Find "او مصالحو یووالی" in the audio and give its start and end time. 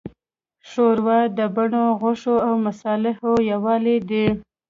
2.47-3.97